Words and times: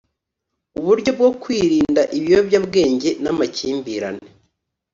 uburyo 0.79 1.11
bwo 1.17 1.29
kwirinda 1.41 2.01
ibiyobyabwenge 2.17 3.09
n’amakimbirane 3.23 4.27